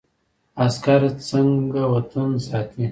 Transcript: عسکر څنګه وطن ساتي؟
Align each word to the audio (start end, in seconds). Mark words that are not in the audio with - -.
عسکر 0.65 1.01
څنګه 1.29 1.81
وطن 1.93 2.29
ساتي؟ 2.47 2.79